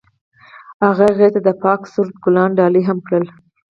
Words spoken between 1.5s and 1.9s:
پاک